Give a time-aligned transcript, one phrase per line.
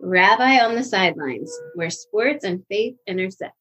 [0.00, 3.54] Rabbi on the Sidelines, where sports and faith intersect.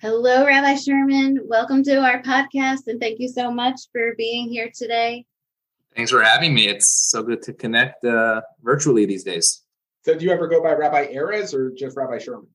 [0.00, 1.40] Hello, Rabbi Sherman.
[1.48, 5.26] Welcome to our podcast, and thank you so much for being here today.
[5.96, 6.68] Thanks for having me.
[6.68, 9.62] It's so good to connect uh, virtually these days.
[10.04, 12.46] So, do you ever go by Rabbi Erez or just Rabbi Sherman?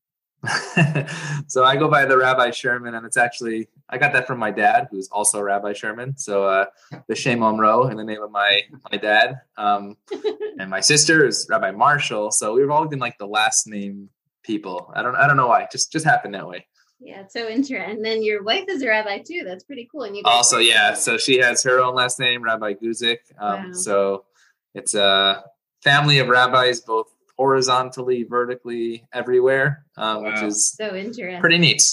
[1.47, 4.51] so I go by the Rabbi Sherman, and it's actually I got that from my
[4.51, 6.17] dad, who's also Rabbi Sherman.
[6.17, 6.65] So uh,
[7.07, 9.97] the Shem Omro in the name of my my dad, um,
[10.59, 12.31] and my sister is Rabbi Marshall.
[12.31, 14.09] So we've all been like the last name
[14.43, 14.91] people.
[14.95, 15.67] I don't I don't know why.
[15.71, 16.65] Just just happened that way.
[16.99, 17.97] Yeah, it's so interesting.
[17.97, 19.43] And then your wife is a rabbi too.
[19.45, 20.03] That's pretty cool.
[20.03, 20.93] And you also yeah.
[20.93, 23.17] So she has her own last name, Rabbi Guzik.
[23.39, 23.71] Um, wow.
[23.73, 24.25] So
[24.73, 25.43] it's a
[25.83, 30.31] family of rabbis, both horizontally, vertically, everywhere, um, wow.
[30.31, 31.39] which is so interesting.
[31.39, 31.83] Pretty neat.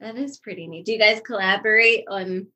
[0.00, 0.86] That is pretty neat.
[0.86, 2.48] Do you guys collaborate on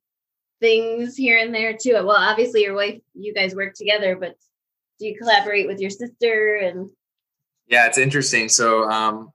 [0.61, 1.93] things here and there too?
[1.93, 4.37] Well, obviously your wife, you guys work together, but
[4.99, 6.91] do you collaborate with your sister and?
[7.67, 8.49] Yeah, it's interesting.
[8.49, 9.33] So um,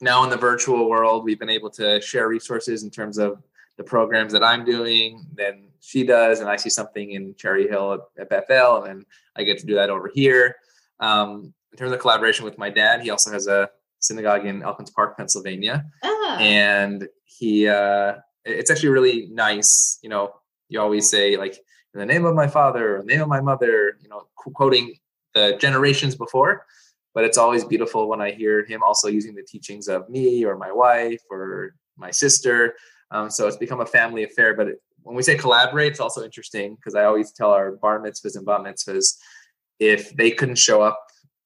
[0.00, 3.42] now in the virtual world, we've been able to share resources in terms of
[3.76, 5.24] the programs that I'm doing.
[5.34, 8.86] Then she does, and I see something in Cherry Hill at, at Beth El, and
[8.86, 10.56] then I get to do that over here.
[11.00, 14.90] Um, in terms of collaboration with my dad, he also has a synagogue in Elkins
[14.90, 16.38] Park, Pennsylvania, ah.
[16.38, 19.98] and he uh, it's actually really nice.
[20.02, 20.34] You know,
[20.68, 21.54] you always say like
[21.94, 24.94] in the name of my father, or the name of my mother, you know, quoting
[25.34, 26.66] the generations before.
[27.14, 30.56] But it's always beautiful when I hear him also using the teachings of me or
[30.56, 32.74] my wife or my sister.
[33.10, 34.54] Um, so it's become a family affair.
[34.54, 38.00] But it, when we say collaborate, it's also interesting because I always tell our bar
[38.00, 39.18] mitzvahs and bat mitzvahs
[39.78, 41.01] if they couldn't show up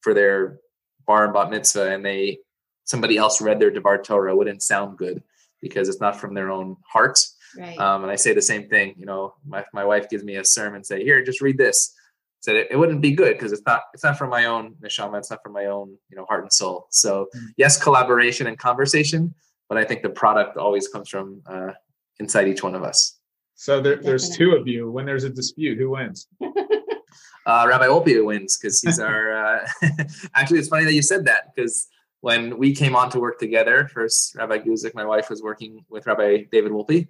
[0.07, 0.61] for their
[1.05, 2.39] bar and bat mitzvah and they
[2.85, 5.21] somebody else read their Devar Torah, wouldn't sound good
[5.61, 7.19] because it's not from their own heart.
[7.59, 7.77] Right.
[7.77, 8.95] Um, and I say the same thing.
[8.97, 11.93] You know, my, my wife gives me a sermon, say, "Here, just read this."
[12.39, 15.19] Said it, it wouldn't be good because it's not it's not from my own neshama.
[15.19, 16.87] It's not from my own you know heart and soul.
[16.91, 17.47] So mm-hmm.
[17.57, 19.35] yes, collaboration and conversation,
[19.69, 21.73] but I think the product always comes from uh,
[22.21, 23.19] inside each one of us.
[23.57, 24.89] So there, there's two of you.
[24.89, 26.29] When there's a dispute, who wins?
[27.47, 29.33] uh, Rabbi Opia wins because he's our.
[29.33, 29.67] Uh,
[30.35, 31.87] actually, it's funny that you said that because
[32.21, 36.07] when we came on to work together, first Rabbi Guzik, my wife was working with
[36.07, 37.07] Rabbi David Wolpe,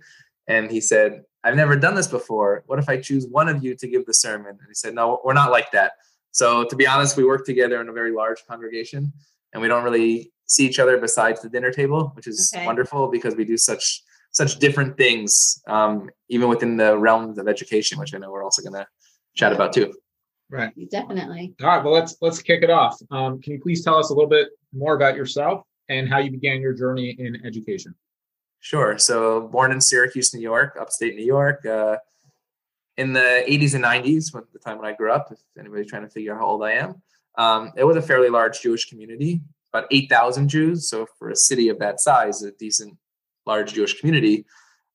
[0.46, 2.64] and he said, "I've never done this before.
[2.66, 5.20] What if I choose one of you to give the sermon?" And he said, "No,
[5.24, 5.92] we're not like that."
[6.32, 9.12] So to be honest, we work together in a very large congregation,
[9.54, 12.66] and we don't really see each other besides the dinner table, which is okay.
[12.66, 17.98] wonderful because we do such such different things, um, even within the realms of education,
[17.98, 18.86] which I know we're also going to
[19.34, 19.94] chat about too.
[20.48, 20.72] Right.
[20.90, 21.54] Definitely.
[21.60, 21.84] All right.
[21.84, 23.00] Well, let's let's kick it off.
[23.10, 26.30] Um, can you please tell us a little bit more about yourself and how you
[26.30, 27.94] began your journey in education?
[28.60, 28.98] Sure.
[28.98, 31.96] So, born in Syracuse, New York, upstate New York, uh,
[32.96, 36.02] in the 80s and 90s, when the time when I grew up, if anybody's trying
[36.02, 37.02] to figure out how old I am,
[37.36, 39.42] um, it was a fairly large Jewish community,
[39.72, 40.88] about 8,000 Jews.
[40.88, 42.96] So, for a city of that size, a decent,
[43.46, 44.46] large Jewish community.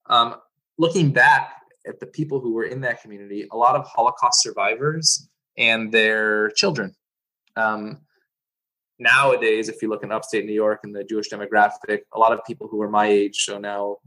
[0.07, 0.35] Um,
[0.77, 1.53] looking back
[1.87, 5.29] at the people who were in that community, a lot of Holocaust survivors
[5.61, 6.95] and their children.
[7.55, 7.99] Um,
[8.97, 12.43] nowadays, if you look in upstate New York and the Jewish demographic, a lot of
[12.45, 13.97] people who are my age, so now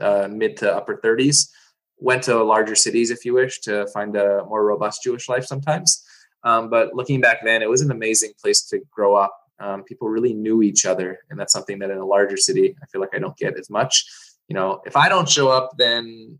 [0.00, 1.50] uh, mid to upper 30s,
[1.98, 6.04] went to larger cities, if you wish, to find a more robust Jewish life sometimes.
[6.44, 9.36] Um, but looking back then, it was an amazing place to grow up.
[9.58, 12.86] Um, people really knew each other, and that's something that in a larger city, I
[12.86, 14.04] feel like I don't get as much.
[14.48, 16.38] You know, if I don't show up, then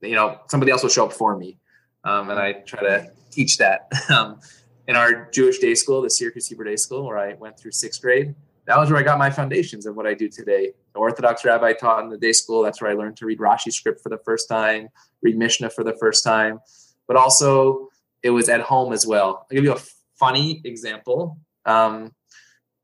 [0.00, 1.58] you know somebody else will show up for me,
[2.04, 3.90] um, and I try to teach that.
[4.10, 4.40] Um,
[4.88, 8.02] in our Jewish day school, the Syracuse Hebrew Day School, where I went through sixth
[8.02, 8.34] grade,
[8.66, 10.72] that was where I got my foundations of what I do today.
[10.94, 12.62] The Orthodox rabbi taught in the day school.
[12.62, 14.88] That's where I learned to read Rashi script for the first time,
[15.22, 16.58] read Mishnah for the first time.
[17.06, 17.88] But also,
[18.22, 19.46] it was at home as well.
[19.50, 19.80] I'll give you a
[20.18, 22.12] funny example um,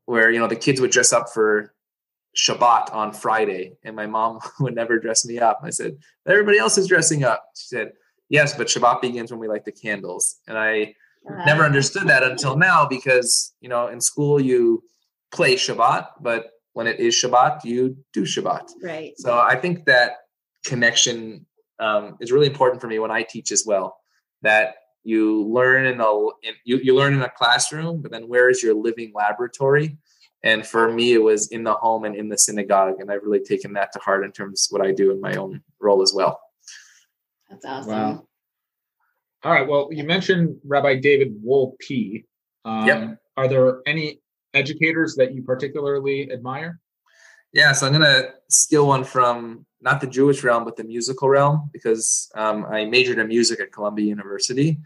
[0.05, 1.73] where you know the kids would dress up for
[2.35, 5.59] Shabbat on Friday, and my mom would never dress me up.
[5.63, 5.97] I said,
[6.27, 7.43] everybody else is dressing up.
[7.55, 7.93] She said,
[8.29, 10.39] yes, but Shabbat begins when we light the candles.
[10.47, 10.95] And I
[11.27, 14.81] Uh, never understood that until now because, you know, in school you
[15.31, 18.65] play Shabbat, but when it is Shabbat, you do Shabbat.
[18.81, 19.13] Right.
[19.17, 20.09] So I think that
[20.65, 21.45] connection
[21.79, 23.97] um, is really important for me when I teach as well.
[24.41, 26.11] That you learn in a
[26.47, 29.97] in, you, you learn in a classroom, but then where is your living laboratory?
[30.43, 33.43] And for me, it was in the home and in the synagogue, and I've really
[33.43, 36.13] taken that to heart in terms of what I do in my own role as
[36.13, 36.39] well.
[37.49, 37.91] That's awesome.
[37.91, 38.27] Wow.
[39.43, 39.67] All right.
[39.67, 42.25] Well, you mentioned Rabbi David Wolpe.
[42.65, 43.17] Um, Yep.
[43.37, 44.19] Are there any
[44.53, 46.79] educators that you particularly admire?
[47.53, 51.69] Yeah, so I'm gonna steal one from not the Jewish realm, but the musical realm
[51.71, 54.79] because um, I majored in music at Columbia University,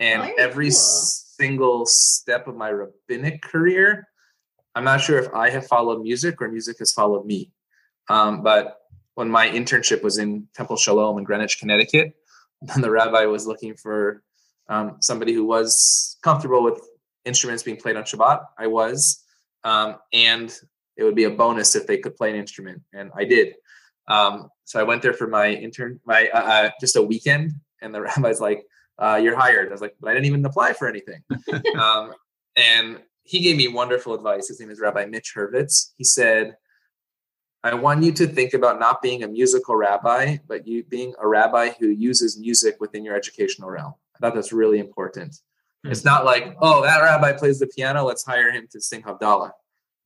[0.00, 0.78] and Very every cool.
[0.78, 4.08] single step of my rabbinic career,
[4.74, 7.50] I'm not sure if I have followed music or music has followed me.
[8.08, 8.78] Um, but
[9.18, 12.14] when my internship was in Temple Shalom in Greenwich, Connecticut,
[12.72, 14.22] and the rabbi was looking for
[14.68, 16.80] um, somebody who was comfortable with
[17.24, 18.44] instruments being played on Shabbat.
[18.56, 19.24] I was,
[19.64, 20.56] um, and
[20.96, 23.54] it would be a bonus if they could play an instrument, and I did.
[24.06, 27.92] Um, so I went there for my intern, my uh, uh, just a weekend, and
[27.92, 28.62] the rabbi's like,
[29.00, 31.24] uh, "You're hired." I was like, "But I didn't even apply for anything."
[31.76, 32.12] um,
[32.54, 34.46] and he gave me wonderful advice.
[34.46, 35.92] His name is Rabbi Mitch Hurvitz.
[35.96, 36.54] He said,
[37.64, 41.26] "I want you to think about not being a musical rabbi, but you being a
[41.26, 45.40] rabbi who uses music within your educational realm." I thought that's really important.
[45.84, 49.52] It's not like, oh, that rabbi plays the piano, let's hire him to sing Havdalah.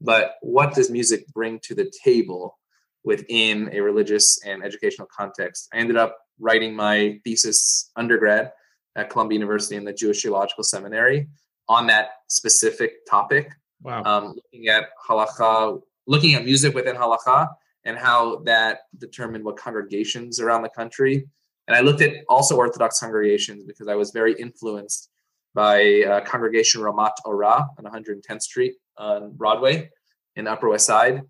[0.00, 2.58] But what does music bring to the table
[3.04, 5.68] within a religious and educational context?
[5.72, 8.52] I ended up writing my thesis undergrad
[8.96, 11.28] at Columbia University in the Jewish Theological Seminary
[11.68, 13.50] on that specific topic,
[13.82, 14.02] Wow.
[14.04, 17.48] um, looking at halacha, looking at music within halacha
[17.84, 21.26] and how that determined what congregations around the country.
[21.66, 25.10] And I looked at also Orthodox congregations because I was very influenced
[25.54, 29.90] by uh, Congregation Ramath Orah on 110th Street on Broadway
[30.36, 31.22] in Upper West Side,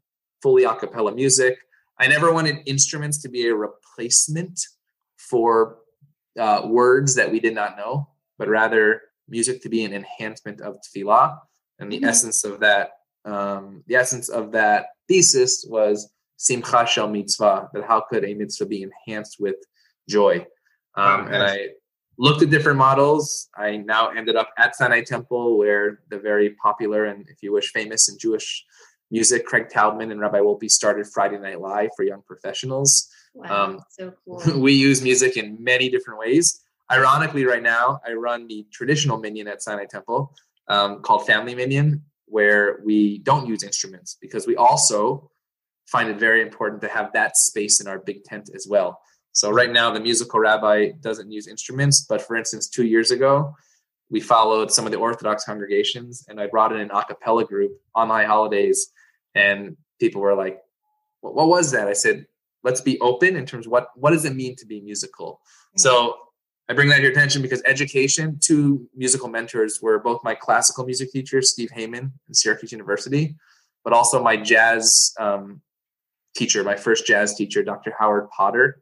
[0.43, 1.59] fully a cappella music.
[1.99, 4.61] I never wanted instruments to be a replacement
[5.19, 5.79] for
[6.39, 8.09] uh, words that we did not know,
[8.39, 11.39] but rather music to be an enhancement of tefillah.
[11.79, 12.09] And the Mhm.
[12.09, 12.93] essence of that,
[13.25, 17.69] um, the essence of that thesis was simcha shel mitzvah.
[17.73, 19.57] That how could a mitzvah be enhanced with
[20.09, 20.47] joy?
[20.95, 21.43] Um, Wow, and.
[21.43, 21.69] I
[22.19, 23.49] looked at different models.
[23.57, 27.71] I now ended up at Sinai Temple, where the very popular and, if you wish,
[27.73, 28.65] famous in Jewish
[29.11, 33.09] music, Craig Taubman and Rabbi Wolpe started Friday Night Live for young professionals.
[33.35, 33.65] Wow.
[33.65, 34.61] Um, so cool.
[34.61, 36.61] we use music in many different ways.
[36.91, 40.35] Ironically, right now, I run the traditional minyan at Sinai Temple
[40.69, 42.03] um, called Family Minyan,
[42.33, 45.31] where we don't use instruments because we also
[45.87, 49.01] find it very important to have that space in our big tent as well.
[49.33, 53.55] So, right now, the musical rabbi doesn't use instruments, but for instance, two years ago,
[54.11, 57.73] we followed some of the Orthodox congregations and I brought in an a cappella group
[57.95, 58.89] on my holidays.
[59.35, 60.61] And people were like,
[61.23, 61.89] what, what was that?
[61.89, 62.27] I said,
[62.63, 65.41] let's be open in terms of what, what does it mean to be musical?
[65.77, 66.17] So
[66.73, 70.87] I bring that to your attention because education, two musical mentors were both my classical
[70.87, 73.37] music teacher, Steve Heyman in Syracuse University,
[73.85, 75.61] but also my jazz um,
[76.35, 77.95] teacher, my first jazz teacher, Dr.
[77.99, 78.81] Howard Potter.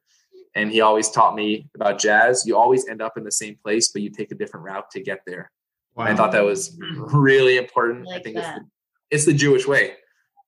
[0.54, 2.44] And he always taught me about jazz.
[2.46, 5.00] You always end up in the same place, but you take a different route to
[5.00, 5.50] get there.
[5.96, 6.04] wow.
[6.04, 8.06] I thought that was really important.
[8.06, 8.64] I Like think it's the,
[9.10, 9.94] it's the Jewish way.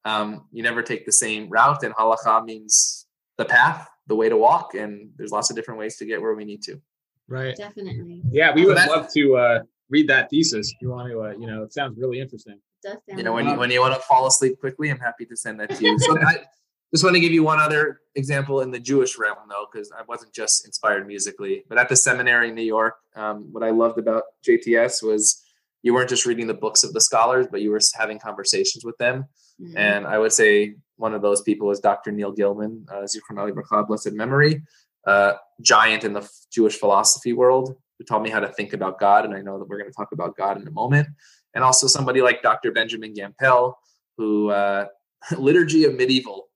[0.05, 3.05] Um, you never take the same route, and halacha means
[3.37, 6.35] the path, the way to walk, and there's lots of different ways to get where
[6.35, 6.81] we need to.
[7.29, 7.57] Right.
[7.57, 8.23] Definitely.
[8.31, 10.71] Yeah, we would that's- love to uh, read that thesis.
[10.73, 12.59] If you want to, uh, you know, it sounds really interesting.
[12.83, 15.25] Does sound You know, when you when you want to fall asleep quickly, I'm happy
[15.27, 15.99] to send that to you.
[16.01, 16.39] So I
[16.93, 20.03] just want to give you one other example in the Jewish realm, though, because I
[20.09, 23.99] wasn't just inspired musically, but at the seminary in New York, um, what I loved
[23.99, 25.43] about JTS was
[25.83, 28.97] you weren't just reading the books of the scholars, but you were having conversations with
[28.99, 29.27] them.
[29.61, 29.75] Mhm.
[29.77, 32.13] And I would say one of those people was Dr.
[32.13, 34.63] Neil Gillman, uh, Zichron Bracha, blessed memory,
[35.07, 39.25] uh, giant in the Jewish philosophy world, who taught me how to think about God.
[39.25, 41.09] And I know that we're going to talk about God in a moment.
[41.55, 42.73] And also somebody like Dr.
[42.73, 43.75] Benjamin Gampel,
[44.17, 44.87] who uh,
[45.39, 46.49] liturgy of medieval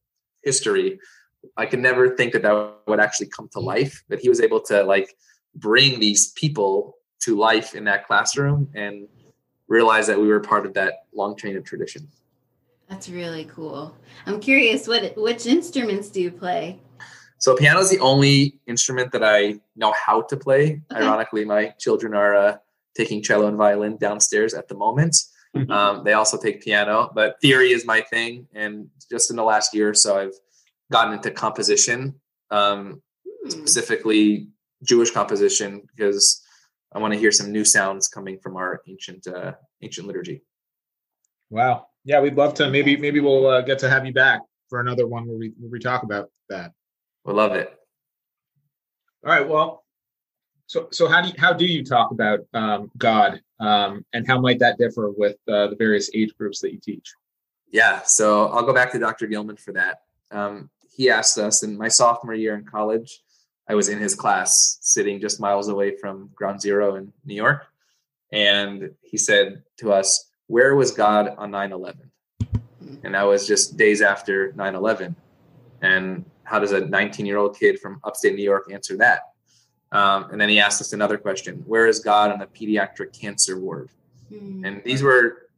[0.42, 0.98] history.
[1.56, 4.60] I could never think that that would actually come to life, but he was able
[4.62, 5.14] to like
[5.54, 9.08] bring these people to life in that classroom and
[9.68, 12.08] realize that we were part of that long chain of tradition.
[12.88, 13.96] That's really cool.
[14.26, 16.80] I'm curious, what which instruments do you play?
[17.38, 20.83] So piano is the only instrument that I know how to play.
[20.93, 21.05] Okay.
[21.05, 22.57] Ironically, my children are uh,
[22.97, 25.16] taking cello and violin downstairs at the moment.
[25.71, 28.47] Um, they also take piano, but theory is my thing.
[28.55, 30.35] And just in the last year or so, I've
[30.93, 32.14] gotten into composition,
[32.50, 33.00] um,
[33.43, 33.50] Hmm.
[33.50, 34.49] specifically
[34.83, 36.43] Jewish composition, because
[36.93, 39.52] I want to hear some new sounds coming from our ancient uh,
[39.83, 40.43] ancient liturgy.
[41.50, 41.87] Wow.
[42.05, 42.69] Yeah, we'd love to.
[42.69, 45.71] Maybe maybe we'll uh, get to have you back for another one where we where
[45.71, 46.73] we talk about that.
[47.26, 47.76] We love it.
[49.25, 49.47] All right.
[49.47, 49.85] Well,
[50.66, 54.40] so so how do you, how do you talk about um, God, um, and how
[54.40, 57.12] might that differ with uh, the various age groups that you teach?
[57.71, 59.26] Yeah, so I'll go back to Dr.
[59.26, 60.02] Gillman for that.
[60.30, 63.23] Um, he asked us in my sophomore year in college.
[63.68, 67.66] I was in his class, sitting just miles away from Ground Zero in New York,
[68.33, 72.11] and he said to us, "Where was God on 9/11?"
[73.02, 75.16] And that was just days after 9/11.
[75.83, 79.32] And how does a 19-year-old kid from upstate New York answer that?
[79.92, 83.58] Um, and then he asked us another question: Where is God on the pediatric cancer
[83.58, 83.90] ward?
[84.28, 84.64] Hmm.
[84.64, 85.48] And these were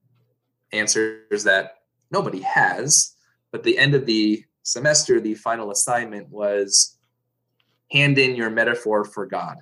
[0.73, 1.79] answers that
[2.11, 3.15] nobody has.
[3.51, 6.99] But the end of the semester, the final assignment was
[7.91, 9.59] hand in your metaphor for God.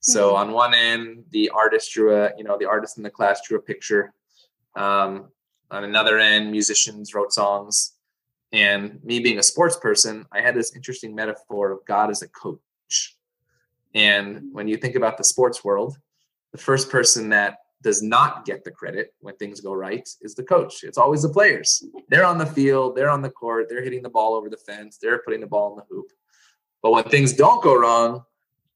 [0.00, 0.36] So Hmm.
[0.36, 3.58] on one end, the artist drew a, you know, the artist in the class drew
[3.58, 4.12] a picture.
[4.76, 5.28] Um,
[5.70, 7.93] on another end, musicians wrote songs.
[8.54, 12.28] And me being a sports person, I had this interesting metaphor of God as a
[12.28, 13.16] coach.
[13.96, 15.96] And when you think about the sports world,
[16.52, 20.44] the first person that does not get the credit when things go right is the
[20.44, 20.84] coach.
[20.84, 21.84] It's always the players.
[22.08, 24.98] They're on the field, they're on the court, they're hitting the ball over the fence,
[25.02, 26.06] they're putting the ball in the hoop.
[26.80, 28.22] But when things don't go wrong,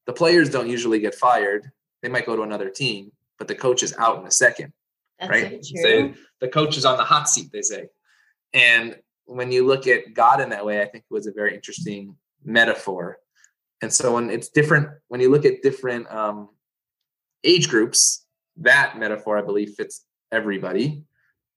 [0.06, 1.70] the players don't usually get fired.
[2.02, 4.73] They might go to another team, but the coach is out in a second
[5.20, 5.64] That's right?
[5.64, 7.87] so the coach is on the hot seat, they say.
[8.52, 8.97] And
[9.28, 12.16] when you look at God in that way, I think it was a very interesting
[12.44, 13.18] metaphor.
[13.82, 16.49] And so when it's different, when you look at different um,
[17.44, 18.25] age groups,
[18.56, 21.02] that metaphor I believe fits everybody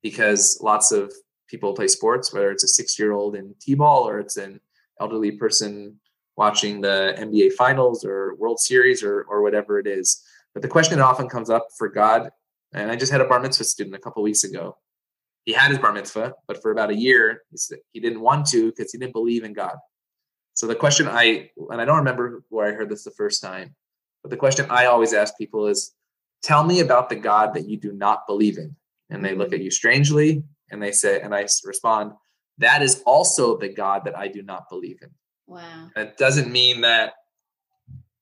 [0.04, 1.14] because lots of
[1.48, 4.60] people play sports, whether it's a six-year-old in t-ball or it's an
[5.00, 6.00] elderly person
[6.36, 10.24] watching the NBA finals or World Series or or whatever it is.
[10.54, 12.30] But the question that often comes up for God
[12.74, 14.78] and I just had a bar mitzvah student a couple weeks ago.
[15.46, 17.42] He had his bar mitzvah, but for about a year,
[17.94, 19.76] he didn't want to because he didn't believe in God.
[20.54, 23.76] So the question I, and I don't remember where I heard this the first time,
[24.22, 25.96] but the question I always ask people is,
[26.44, 28.76] tell me about the God that you do not believe in.
[29.10, 32.14] And they look at you strangely and they say, and I respond,
[32.60, 35.10] that is also the God that I do not believe in.
[35.48, 35.90] Wow.
[35.96, 37.14] That doesn't mean that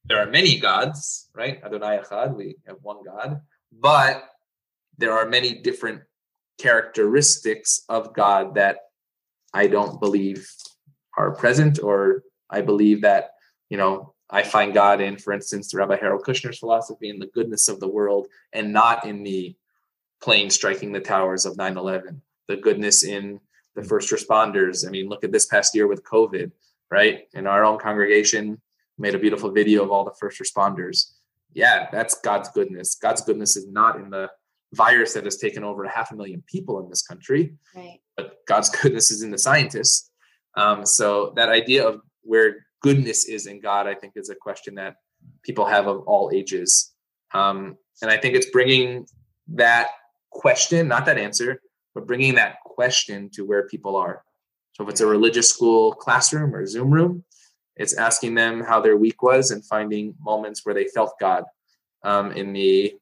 [0.05, 1.61] there are many gods, right?
[1.63, 4.23] Adonai Echad, we have one God, but
[4.97, 6.01] there are many different
[6.59, 8.77] characteristics of God that
[9.53, 10.47] I don't believe
[11.17, 13.31] are present, or I believe that,
[13.69, 17.67] you know, I find God in, for instance, Rabbi Harold Kushner's philosophy in the goodness
[17.67, 19.55] of the world and not in the
[20.21, 23.39] plane striking the towers of 9 11, the goodness in
[23.75, 24.85] the first responders.
[24.85, 26.51] I mean, look at this past year with COVID,
[26.91, 27.27] right?
[27.33, 28.61] In our own congregation,
[28.99, 31.13] made a beautiful video of all the first responders.
[31.53, 32.95] Yeah, that's God's goodness.
[32.95, 34.29] God's goodness is not in the
[34.73, 37.99] virus that has taken over half a million people in this country, Right.
[38.17, 40.11] but God's goodness is in the scientists.
[40.55, 44.75] Um, so that idea of where goodness is in God, I think, is a question
[44.75, 44.95] that
[45.43, 46.93] people have of all ages.
[47.33, 49.05] Um, and I think it's bringing
[49.49, 49.87] that
[50.31, 51.61] question, not that answer,
[51.95, 54.23] but bringing that question to where people are.
[54.73, 57.23] So if it's a religious school classroom or Zoom room,
[57.75, 61.43] it's asking them how their week was and finding moments where they felt God.
[62.03, 62.93] Um, in the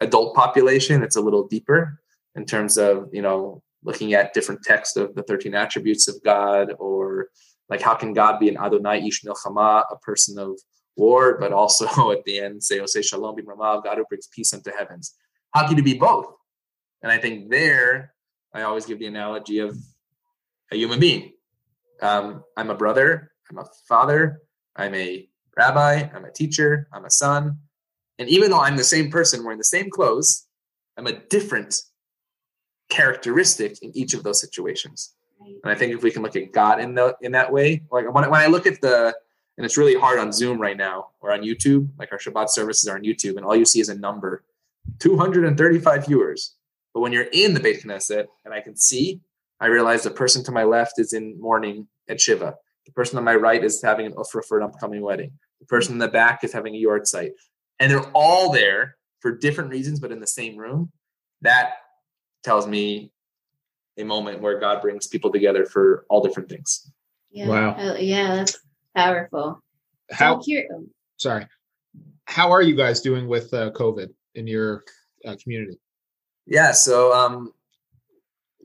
[0.00, 2.00] adult population, it's a little deeper
[2.34, 6.72] in terms of you know looking at different texts of the 13 attributes of God,
[6.78, 7.28] or
[7.68, 10.58] like how can God be an Adonai Ish Milchama, a person of
[10.96, 14.70] war, but also at the end say Ose Shalom B'Ramav, God who brings peace unto
[14.76, 15.14] heavens.
[15.52, 16.26] How can you be both?
[17.02, 18.12] And I think there,
[18.52, 19.76] I always give the analogy of
[20.72, 21.32] a human being.
[22.02, 24.42] Um, I'm a brother, I'm a father,
[24.74, 27.58] I'm a rabbi, I'm a teacher, I'm a son.
[28.18, 30.46] And even though I'm the same person wearing the same clothes,
[30.96, 31.74] I'm a different
[32.88, 35.14] characteristic in each of those situations.
[35.40, 38.12] And I think if we can look at God in the in that way, like
[38.12, 39.14] when, I- when I look at the
[39.58, 42.88] and it's really hard on Zoom right now or on YouTube, like our Shabbat services
[42.88, 44.44] are on YouTube, and all you see is a number,
[44.98, 46.54] 235 viewers.
[46.92, 49.20] But when you're in the Beit Knesset and I can see,
[49.60, 52.56] I realize the person to my left is in mourning at Shiva.
[52.84, 55.32] The person on my right is having an offer for an upcoming wedding.
[55.60, 57.32] The person in the back is having a yahrzeit.
[57.78, 60.90] And they're all there for different reasons, but in the same room.
[61.42, 61.74] That
[62.42, 63.12] tells me
[63.98, 66.90] a moment where God brings people together for all different things.
[67.30, 67.48] Yeah.
[67.48, 67.76] Wow.
[67.78, 68.58] Oh, yeah, that's
[68.94, 69.60] powerful.
[70.10, 71.46] How I'm curi- oh, sorry?
[72.24, 74.84] How are you guys doing with uh, COVID in your
[75.24, 75.78] uh, community?
[76.46, 76.72] Yeah.
[76.72, 77.52] So um,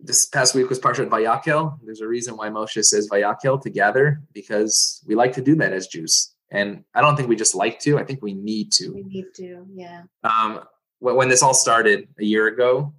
[0.02, 1.78] this past week was Parshat Vayakel.
[1.84, 5.74] There's a reason why Moshe says Vayakel to gather because we like to do that
[5.74, 7.98] as Jews, and I don't think we just like to.
[7.98, 8.90] I think we need to.
[8.94, 10.04] We need to, yeah.
[10.24, 10.62] Um,
[11.00, 12.94] when, this all started a year ago,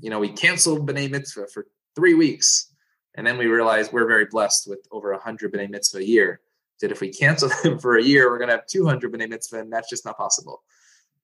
[0.00, 2.72] you know, we canceled B'nai Mitzvah for three weeks,
[3.14, 6.40] and then we realized we're very blessed with over hundred B'nai Mitzvah a year.
[6.82, 9.60] That if we cancel them for a year, we're going to have 200 B'nai Mitzvah,
[9.60, 10.62] and that's just not possible.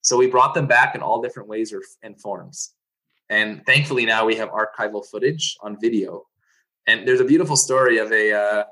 [0.01, 2.75] So we brought them back in all different ways or and forms.
[3.29, 6.27] And thankfully now we have archival footage on video.
[6.87, 8.65] And there's a beautiful story of a uh,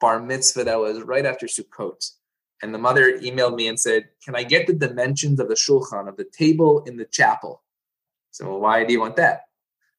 [0.00, 2.12] bar mitzvah that was right after Sukkot.
[2.62, 6.08] And the mother emailed me and said, Can I get the dimensions of the shulchan,
[6.08, 7.62] of the table in the chapel?
[8.30, 9.42] So, well, why do you want that?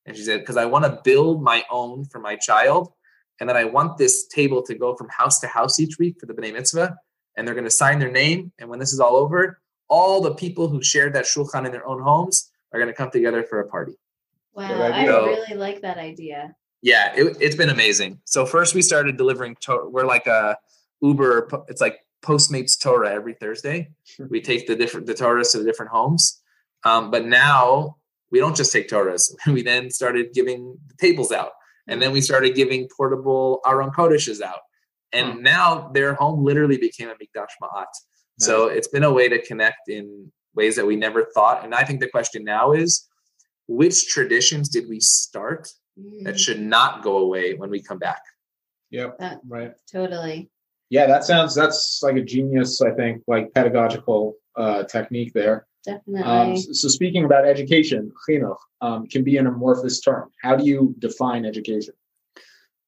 [0.05, 2.91] And she said, Because I want to build my own for my child.
[3.39, 6.27] And then I want this table to go from house to house each week for
[6.27, 6.95] the B'nai Mitzvah.
[7.35, 8.51] And they're going to sign their name.
[8.59, 11.87] And when this is all over, all the people who shared that shulchan in their
[11.87, 13.93] own homes are going to come together for a party.
[14.53, 16.55] Wow, Good I really like that idea.
[16.81, 18.19] Yeah, it, it's been amazing.
[18.25, 19.55] So first we started delivering.
[19.61, 20.57] To- we're like a
[21.01, 21.49] Uber.
[21.67, 23.91] It's like Postmates Torah every Thursday.
[24.29, 26.41] We take the different the Torahs to the different homes.
[26.83, 27.97] Um, but now
[28.31, 29.31] we don't just take Torahs.
[29.47, 31.51] We then started giving the tables out,
[31.87, 34.59] and then we started giving portable Aron Kodeshes out.
[35.13, 35.37] And Huh.
[35.41, 37.87] now their home literally became a Mikdash Me'at.
[38.39, 41.63] So it's been a way to connect in ways that we never thought.
[41.63, 43.07] And I think the question now is,
[43.67, 48.21] which traditions did we start Mm, that should not go away when we come back?
[48.91, 49.19] Yep.
[49.19, 49.73] that- Right.
[49.91, 50.49] totally.
[50.89, 55.65] Yeah, that sounds that's like a genius, I think, like pedagogical uh, technique there.
[55.85, 56.23] Definitely.
[56.23, 60.29] Um, so, so speaking about education, chinuch um, can be an amorphous term.
[60.41, 61.93] How do you define education?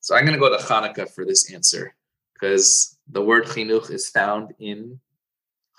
[0.01, 1.95] So I'm going to go to Hanukkah for this answer
[2.33, 4.99] because the word chinuch is found in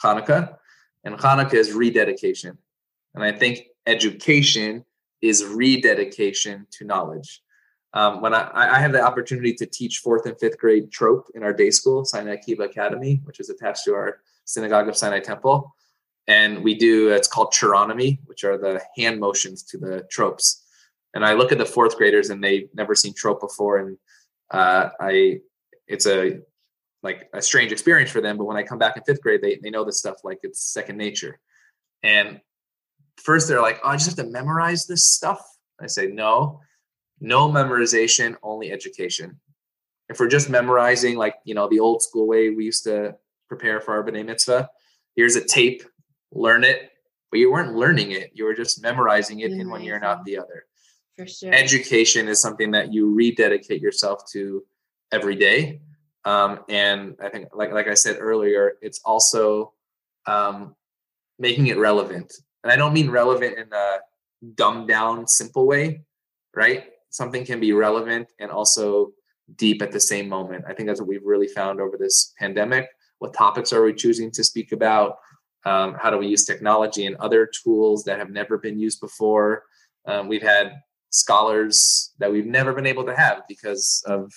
[0.03, 0.57] Hanukkah,
[1.05, 2.57] and Hanukkah is rededication.
[3.15, 4.85] And I think education
[5.25, 7.43] is rededication to knowledge.
[7.95, 11.43] Um, when I, I have the opportunity to teach fourth and fifth grade trope in
[11.43, 15.75] our day school, Sinai Akiba Academy, which is attached to our Synagogue of Sinai Temple.
[16.27, 20.63] And we do, it's called chironomy, which are the hand motions to the tropes.
[21.15, 23.79] And I look at the fourth graders and they've never seen trope before.
[23.79, 23.97] And
[24.51, 25.39] uh, I,
[25.87, 26.41] it's a,
[27.03, 28.37] like a strange experience for them.
[28.37, 30.61] But when I come back in fifth grade, they, they know this stuff like it's
[30.61, 31.39] second nature.
[32.03, 32.41] And
[33.17, 35.41] first they're like, oh, I just have to memorize this stuff.
[35.81, 36.61] I say, no,
[37.21, 39.41] no memorization, only education.
[40.09, 43.17] If we're just memorizing, like, you know, the old school way we used to
[43.49, 44.69] prepare for our B'nai Mitzvah,
[45.17, 45.83] here's a tape,
[46.33, 46.91] learn it,
[47.31, 48.31] but you weren't learning it.
[48.35, 50.67] You were just memorizing it in one ear and out the other.
[51.17, 51.53] For sure.
[51.53, 54.65] Education is something that you rededicate yourself to
[55.11, 55.81] every day.
[56.25, 59.73] Um, and I think, like, like I said earlier, it's also
[60.27, 60.75] um,
[61.39, 62.33] making it relevant.
[62.65, 63.99] And I don't mean relevant in a
[64.55, 66.01] dumbed down, simple way,
[66.57, 66.87] right?
[67.11, 69.13] Something can be relevant and also
[69.57, 70.65] deep at the same moment.
[70.67, 72.89] I think that's what we've really found over this pandemic.
[73.19, 75.19] What topics are we choosing to speak about?
[75.67, 79.65] Um, how do we use technology and other tools that have never been used before?
[80.07, 80.73] Um, we've had
[81.11, 84.33] scholars that we've never been able to have because of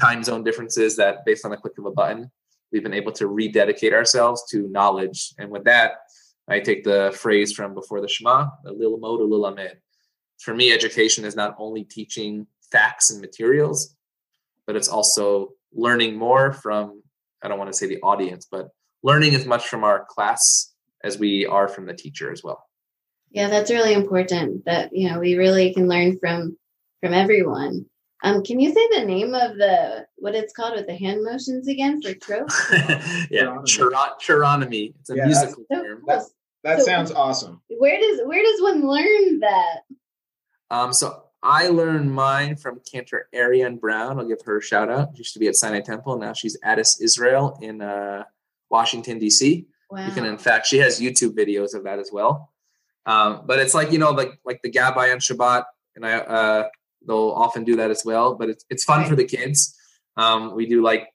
[0.00, 2.30] time zone differences that based on the click of a button
[2.72, 5.92] we've been able to rededicate ourselves to knowledge and with that
[6.48, 9.76] i take the phrase from before the shema the lil mo lil amed
[10.38, 13.96] for me education is not only teaching facts and materials
[14.66, 17.02] but it's also learning more from
[17.42, 18.68] i don't want to say the audience but
[19.02, 20.72] learning as much from our class
[21.04, 22.60] as we are from the teacher as well
[23.30, 26.56] Yeah, that's really important that, you know, we really can learn from
[27.02, 27.84] from everyone.
[28.24, 31.68] Um, can you say the name of the what it's called with the hand motions
[31.68, 32.48] again for trope?
[33.30, 36.26] yeah chiron- chironomy it's a Yeah, musical So term cool.
[36.66, 37.62] That So- sounds awesome.
[37.78, 39.78] Where does where does one learn that?
[40.70, 44.18] Um, so I learned mine from Cantor Ariane Brown.
[44.18, 45.10] I'll give her a shout out.
[45.14, 46.18] She used to be at Sinai Temple.
[46.18, 48.24] Now she's Adas Israel in uh,
[48.68, 49.66] Washington D.C.
[49.90, 50.04] Wow.
[50.06, 52.50] You can, in fact, she has YouTube videos of that as well.
[53.06, 56.68] Um, but it's like you know, like like the Gabbai on Shabbat, and I uh,
[57.06, 58.34] they'll often do that as well.
[58.34, 59.08] But it's it's fun Right.
[59.08, 59.76] for the kids.
[60.16, 61.06] Um, we do like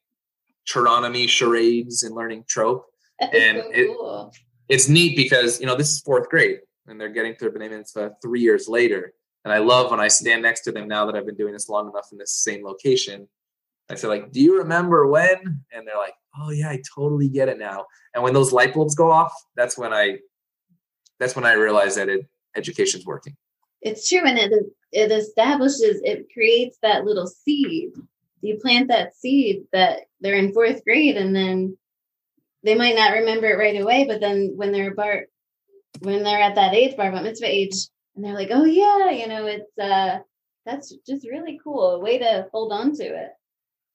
[0.66, 2.86] chironomy charades and learning trope.
[3.20, 4.34] That is and so it- cool.
[4.72, 7.70] It's neat because you know this is fourth grade, and they're getting to their B'nai
[7.70, 9.14] Mitzvah uh, three years later.
[9.44, 11.68] And I love when I stand next to them now that I've been doing this
[11.68, 13.28] long enough in this same location.
[13.90, 15.40] I say like, "Do you remember when?"
[15.74, 18.96] And they're like, "Oh yeah, I totally get it now." And when those light bulbs
[18.96, 20.20] go off, that's when I,
[21.20, 23.36] that's when I realize that it, education's working.
[23.82, 24.54] It's true, and it
[24.94, 27.90] it establishes it creates that little seed.
[28.40, 31.78] You plant that seed that they're in fourth grade, and then
[32.64, 35.26] they might not remember it right away, but then when they're bar,
[36.00, 37.76] when they're at that age, bar mitzvah age,
[38.16, 40.20] and they're like, "Oh yeah, you know, it's uh,
[40.66, 41.92] that's just really cool.
[41.92, 43.32] A way to hold on to it."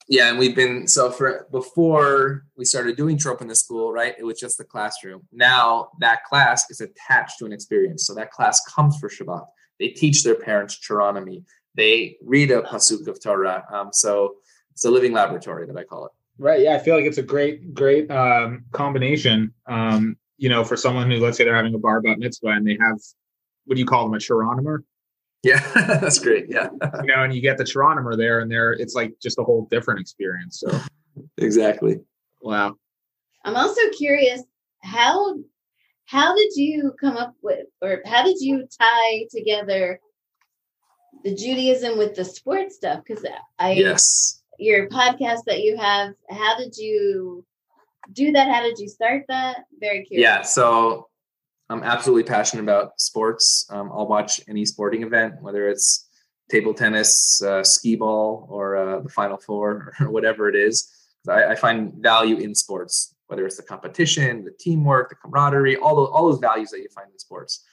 [0.09, 4.15] Yeah, and we've been so for before we started doing trope in the school, right?
[4.19, 5.23] It was just the classroom.
[5.33, 8.07] Now that class is attached to an experience.
[8.07, 9.47] So that class comes for Shabbat.
[9.81, 11.45] They teach their parents chironomy.
[11.75, 13.65] They read a pasuk of Torah.
[13.73, 14.37] Um, so
[14.73, 16.13] it's a living laboratory that I call it.
[16.39, 16.61] Right.
[16.61, 19.55] Yeah, I feel like it's a great, great um, combination.
[19.67, 22.67] Um, you know, for someone who, let's say, they're having a bar bat mitzvah and
[22.67, 22.99] they have,
[23.65, 24.81] what do you call them, a chironomer?
[25.43, 26.47] Yeah, that's great.
[26.49, 26.69] Yeah.
[26.73, 29.67] you know, and you get the chironomer there, and there, it's like just a whole
[29.71, 30.61] different experience.
[30.61, 30.79] So,
[31.39, 32.01] exactly.
[32.43, 32.77] Wow.
[33.45, 34.43] I'm also curious
[34.83, 35.37] how
[36.07, 40.01] how did you come up with, or how did you tie together
[41.25, 43.03] the Judaism with the sports stuff?
[43.07, 43.25] Because
[43.59, 47.45] I yes, your podcast that you have, how did you
[48.13, 48.49] do that?
[48.49, 49.65] How did you start that?
[49.81, 50.23] Very curious.
[50.23, 51.09] Yeah, so
[51.69, 53.67] I'm absolutely passionate about sports.
[53.71, 56.09] Um, I'll watch any sporting event, whether it's
[56.51, 60.93] table tennis, uh, skee ball, or uh, the Final Four, or whatever it is.
[61.29, 65.97] I, I, find value in sports, whether it's the competition, the teamwork, the camaraderie, all
[65.97, 67.65] those, all those values that you find in sports.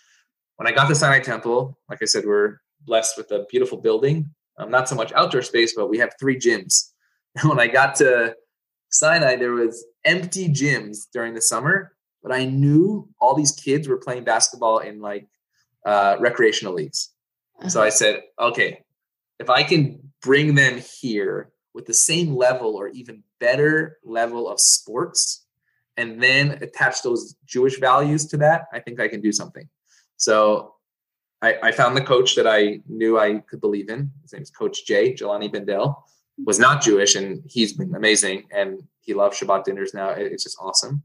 [0.55, 4.33] When I got to Sinai Temple, like I said, we're blessed with a beautiful building.
[4.57, 6.89] Um, not so much outdoor space, but we have three gyms.
[7.35, 8.35] And when I got to
[8.89, 13.97] Sinai, there was empty gyms during the summer but I knew all these kids were
[13.97, 15.27] playing basketball in like
[15.85, 17.09] uh, recreational leagues.
[17.59, 17.69] Uh-huh.
[17.69, 18.79] So I said, okay,
[19.39, 24.59] if I can bring them here with the same level or even better level of
[24.59, 25.45] sports,
[25.97, 29.69] and then attach those Jewish values to that, I think I can do something.
[30.17, 30.73] So
[31.43, 34.09] I, I found the coach that I knew I could believe in.
[34.21, 36.05] His name's Coach Jay, Jelani Bendel,
[36.43, 38.45] was not Jewish, and he's been amazing.
[38.51, 40.09] And he loves Shabbat dinners now.
[40.11, 41.03] It's just awesome.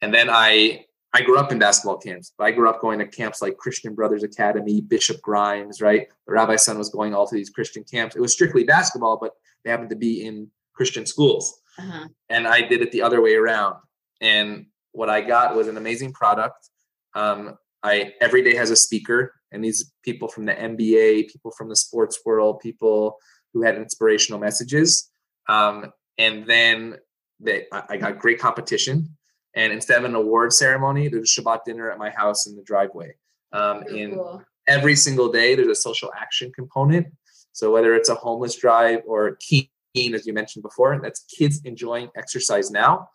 [0.00, 2.32] And then I I grew up in basketball camps.
[2.38, 6.08] I grew up going to camps like Christian Brothers Academy, Bishop Grimes, right?
[6.26, 8.16] The rabbi's son was going all to these Christian camps.
[8.16, 11.60] It was strictly basketball, but they happened to be in Christian schools.
[11.78, 12.08] Uh-huh.
[12.30, 13.76] And I did it the other way around.
[14.22, 16.70] And what I got was an amazing product.
[17.14, 21.68] Um, I every day has a speaker, and these people from the NBA, people from
[21.68, 23.18] the sports world, people
[23.52, 25.10] who had inspirational messages.
[25.48, 26.96] Um, and then
[27.38, 29.16] they, I got great competition
[29.54, 32.62] and instead of an award ceremony, there's a Shabbat dinner at my house in the
[32.62, 33.14] driveway.
[33.52, 34.42] Um, in cool.
[34.66, 37.08] every single day, there's a social action component.
[37.52, 39.68] So whether it's a homeless drive or Keen,
[40.14, 43.08] as you mentioned before, that's kids enjoying exercise now.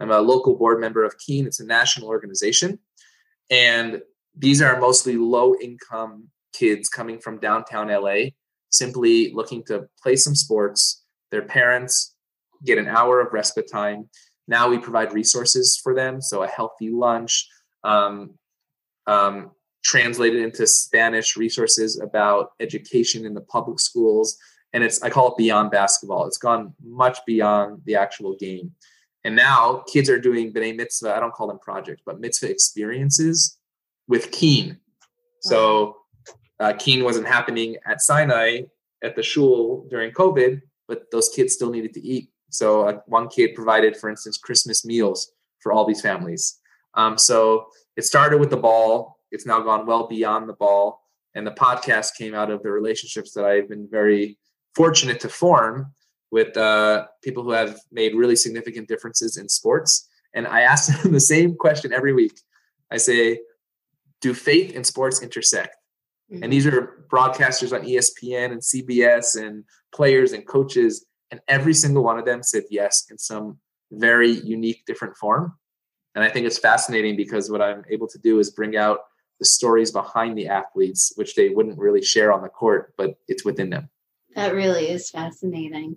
[0.00, 1.46] I'm a local board member of Keen.
[1.46, 2.78] It's a national organization,
[3.50, 4.00] and
[4.36, 8.30] these are mostly low income kids coming from downtown LA,
[8.70, 11.04] simply looking to play some sports.
[11.30, 12.14] Their parents
[12.64, 14.08] get an hour of respite time
[14.48, 17.48] now we provide resources for them, so a healthy lunch,
[17.84, 18.34] um,
[19.06, 19.52] um,
[19.84, 24.36] translated into Spanish resources about education in the public schools,
[24.72, 26.26] and it's I call it beyond basketball.
[26.26, 28.72] It's gone much beyond the actual game,
[29.24, 31.14] and now kids are doing b'nai mitzvah.
[31.14, 33.58] I don't call them projects, but mitzvah experiences
[34.08, 34.78] with Keen.
[35.40, 35.96] So
[36.60, 38.62] uh, Keen wasn't happening at Sinai
[39.02, 43.28] at the shul during COVID, but those kids still needed to eat so uh, one
[43.28, 46.60] kid provided, for instance, Christmas meals for all these families.
[46.94, 49.18] Um, so it started with the ball.
[49.30, 51.00] It's now gone well beyond the ball.
[51.34, 54.38] And the podcast came out of the relationships that I've been very
[54.76, 55.94] fortunate to form
[56.30, 60.08] with uh, people who have made really significant differences in sports.
[60.34, 62.38] And I ask them the same question every week.
[62.90, 63.40] I say,
[64.22, 65.76] do faith and sports intersect?
[66.32, 66.44] Mm-hmm.
[66.44, 72.04] And these are broadcasters on ESPN and CBS and players and coaches and every single
[72.04, 73.58] one of them said yes in some
[73.90, 75.54] very unique, different form.
[76.14, 79.00] And I think it's fascinating because what I'm able to do is bring out
[79.40, 83.44] the stories behind the athletes, which they wouldn't really share on the court, but it's
[83.46, 83.88] within them.
[84.36, 85.96] That really is fascinating.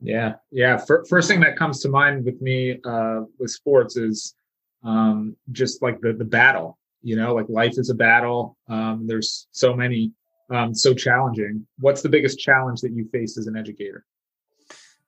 [0.00, 0.84] Yeah, yeah.
[1.08, 4.34] first thing that comes to mind with me uh, with sports is
[4.82, 6.76] um, just like the the battle.
[7.02, 8.56] You know, like life is a battle.
[8.68, 10.12] Um, there's so many,
[10.50, 11.66] um, so challenging.
[11.78, 14.04] What's the biggest challenge that you faced as an educator?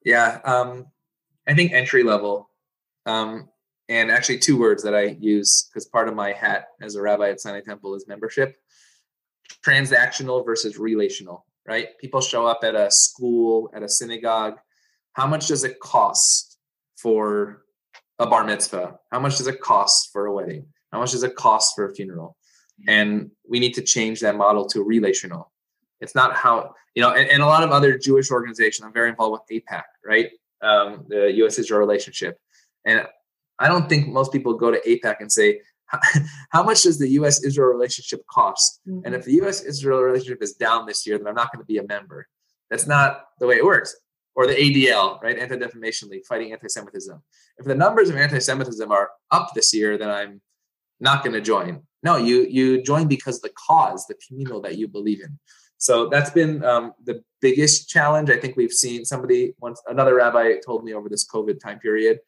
[0.04, 0.86] Yeah, um,
[1.46, 2.50] I think entry level,
[3.06, 3.48] um,
[3.88, 7.30] and actually two words that I use because part of my hat as a rabbi
[7.30, 8.56] at Sinai Temple is membership.
[9.64, 11.88] Transactional versus relational, right?
[12.00, 14.58] People show up at a school, at a synagogue.
[15.12, 16.58] How much does it cost
[16.96, 17.62] for
[18.18, 18.98] a bar mitzvah?
[19.10, 20.66] How much does it cost for a wedding?
[20.94, 22.36] How much does it cost for a funeral?
[22.86, 25.50] And we need to change that model to relational.
[26.00, 28.86] It's not how you know, and, and a lot of other Jewish organizations.
[28.86, 30.30] I'm very involved with AIPAC, right?
[30.62, 31.58] Um, the U.S.
[31.58, 32.38] Israel relationship,
[32.84, 33.06] and
[33.58, 35.62] I don't think most people go to AIPAC and say,
[36.50, 37.42] how much does the U.S.
[37.42, 38.80] Israel relationship cost?
[38.88, 39.02] Mhm.
[39.04, 39.62] And if the U.S.
[39.62, 42.28] Israel relationship is down this year, then I'm not going to be a member.
[42.70, 43.96] That's not the way it works.
[44.36, 45.38] Or the ADL, right?
[45.38, 47.20] Anti Defamation League, fighting anti Semitism.
[47.58, 50.40] If the numbers of anti Semitism are up this year, then I'm
[51.00, 51.82] not going to join.
[52.02, 55.38] No, you you join because the cause, the communal that you believe in.
[55.78, 58.30] So that's been um, the biggest challenge.
[58.30, 62.20] I think we've seen somebody once another rabbi told me over this COVID time period,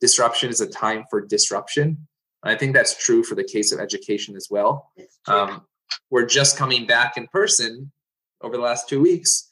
[0.00, 2.06] disruption is a time for disruption.
[2.42, 4.90] And I think that's true for the case of education as well.
[5.26, 5.62] Um,
[6.10, 7.92] we're just coming back in person
[8.40, 9.50] over the last two weeks,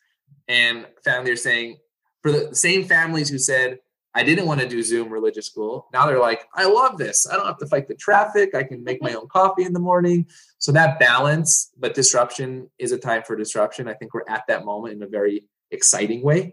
[0.49, 1.79] and families are saying,
[2.23, 3.79] for the same families who said,
[4.15, 7.27] I didn't want to do Zoom religious school, now they're like, I love this.
[7.27, 8.55] I don't have to fight the traffic.
[8.55, 10.27] I can make my own coffee in the morning.
[10.59, 13.89] So that balance, but disruption is a time for disruption.
[13.89, 16.53] I think we're at that moment in a very exciting way.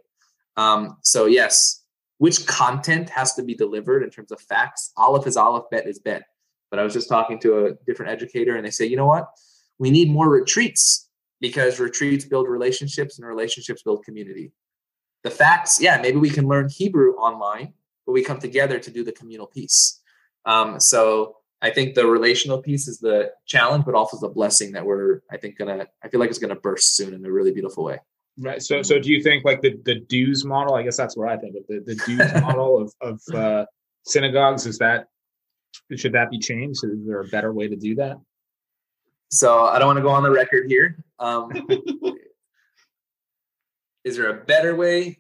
[0.56, 1.84] Um, so, yes,
[2.18, 4.92] which content has to be delivered in terms of facts?
[4.98, 6.24] Aleph is Aleph, bet is bet.
[6.70, 9.28] But I was just talking to a different educator, and they say, you know what?
[9.80, 11.10] We need more retreats
[11.42, 14.52] because retreats build relationships and relationships build community.
[15.24, 17.74] The facts, yeah, maybe we can learn Hebrew online,
[18.06, 20.00] but we come together to do the communal piece.
[20.46, 24.86] Um, so I think the relational piece is the challenge, but also the blessing that
[24.86, 27.84] we're, I think, gonna, I feel like it's gonna burst soon in a really beautiful
[27.84, 28.00] way.
[28.40, 28.62] Right.
[28.62, 30.76] So, so do you think like the the dues model?
[30.76, 33.66] I guess that's what I think of the the dues model of of uh,
[34.06, 34.66] synagogues.
[34.66, 35.08] Is that
[35.96, 36.84] should that be changed?
[36.86, 38.18] Is there a better way to do that?
[39.32, 41.04] So I don't want to go on the record here.
[41.20, 41.52] Um,
[44.04, 45.20] is there a better way?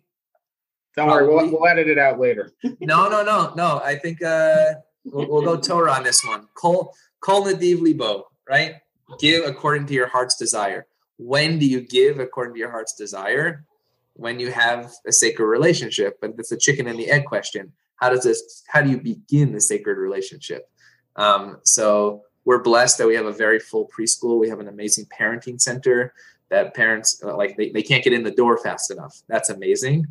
[0.96, 2.54] Don't worry, we'll, we'll edit it out later.
[2.82, 3.82] No, no, no, no.
[3.84, 4.74] I think uh,
[5.06, 6.48] we'll, we'll go Torah on this one.
[6.56, 8.76] Kol kol nadiv libo, right?
[9.20, 10.88] Give according to your heart's desire.
[11.18, 13.66] When do you give according to your heart's desire?
[14.14, 17.72] When you have a sacred relationship, but it's a chicken and the egg question.
[17.96, 18.64] How does this?
[18.68, 20.70] How do you begin the sacred relationship?
[21.16, 24.40] Um, so we're blessed that we have a very full preschool.
[24.40, 26.14] We have an amazing parenting center
[26.50, 29.22] that parents uh, like they, they can't get in the door fast enough.
[29.28, 30.08] That's amazing.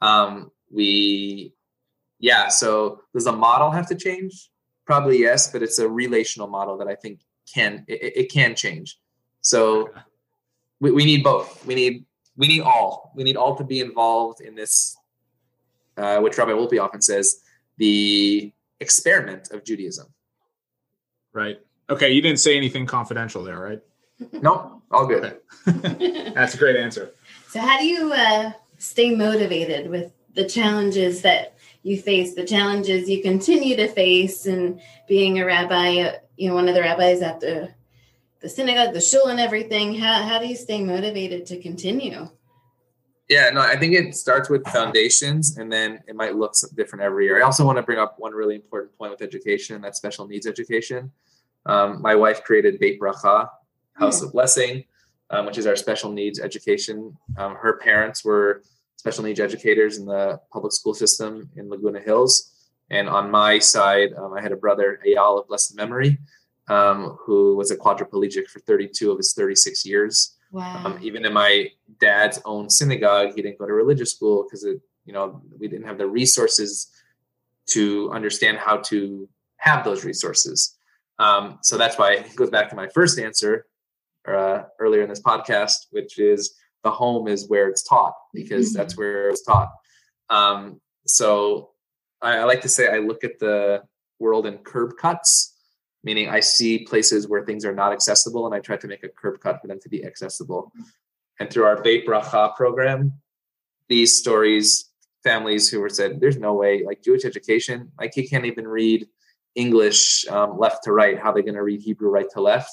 [0.00, 1.52] Um, we
[2.20, 4.50] yeah so does the model have to change
[4.84, 7.20] probably yes but it's a relational model that i think
[7.54, 8.98] can it, it can change
[9.40, 9.88] so
[10.80, 12.04] we, we need both we need
[12.36, 14.98] we need all we need all to be involved in this
[15.96, 17.40] uh, which rabbi Wolpe often says
[17.78, 20.12] the experiment of judaism
[21.32, 21.60] Right.
[21.90, 22.10] Okay.
[22.10, 23.80] You didn't say anything confidential there, right?
[24.32, 26.32] No all good Okay.
[26.34, 27.12] That's a great answer.
[27.48, 33.08] So, how do you uh, stay motivated with the challenges that you face, the challenges
[33.08, 37.22] you continue to face, and being a rabbi, uh, you know, one of the rabbis
[37.22, 37.70] at the
[38.40, 39.94] the synagogue, the shul, and everything?
[39.94, 42.28] How how do you stay motivated to continue?
[43.28, 47.26] Yeah, no, I think it starts with foundations and then it might look different every
[47.26, 47.38] year.
[47.38, 50.26] I also want to bring up one really important point with education, and that's special
[50.26, 51.12] needs education.
[51.66, 53.50] Um, my wife created Beit Bracha,
[53.98, 54.84] House of Blessing,
[55.30, 57.16] um, which is our special needs education.
[57.36, 58.62] Um, her parents were
[58.96, 62.52] special needs educators in the public school system in Laguna Hills.
[62.90, 66.18] And on my side, um, I had a brother, Ayal of blessed memory,
[66.68, 70.36] um, who was a quadriplegic for 32 of his 36 years.
[70.50, 70.82] Wow.
[70.84, 71.68] Um, even in my
[72.00, 75.86] dad's own synagogue, he didn't go to religious school because it, you know, we didn't
[75.86, 76.90] have the resources
[77.66, 80.76] to understand how to have those resources.
[81.18, 83.66] Um, so that's why it goes back to my first answer
[84.36, 88.96] uh, earlier in this podcast, which is the home is where it's taught because that's
[88.96, 89.70] where it's taught.
[90.30, 91.70] Um, so
[92.22, 93.82] I, I like to say I look at the
[94.18, 95.54] world in curb cuts
[96.04, 99.08] meaning I see places where things are not accessible and I try to make a
[99.08, 100.72] curb cut for them to be accessible.
[101.40, 103.12] And through our Beit Bracha program,
[103.88, 104.90] these stories,
[105.22, 109.06] families who were said, there's no way, like Jewish education, like he can't even read
[109.54, 111.18] English um, left to right.
[111.18, 112.70] How are they going to read Hebrew right to left?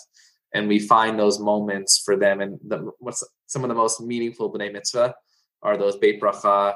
[0.56, 2.41] And we find those moments for them.
[2.41, 5.13] And the, what's some of the most meaningful B'nai Mitzvah
[5.62, 6.76] are those Beit Bracha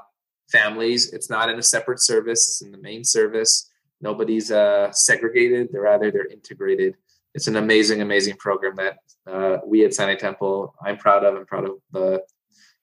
[0.51, 1.13] families.
[1.13, 3.69] It's not in a separate service, it's in the main service
[4.01, 6.95] nobody's uh, segregated they're rather they're integrated
[7.33, 11.45] it's an amazing amazing program that uh, we at sinai temple i'm proud of i'm
[11.45, 12.21] proud of the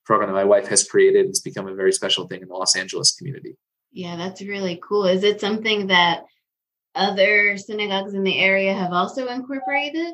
[0.04, 2.76] program that my wife has created it's become a very special thing in the los
[2.76, 3.56] angeles community
[3.96, 5.06] Yeah, that's really cool.
[5.06, 6.24] Is it something that
[6.94, 10.12] other synagogues in the area have also incorporated?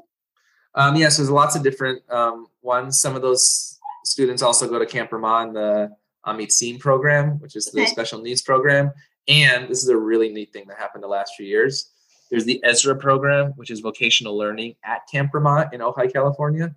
[0.74, 3.00] Um, yes there's lots of different um, ones.
[3.00, 7.86] Some of those students also go to camp Ramah, the Amitzim program which is the
[7.86, 8.90] special needs program.
[9.28, 11.90] And this is a really neat thing that happened the last few years.
[12.30, 16.74] There's the ezra program which is vocational learning at camp Ramah in ojai california.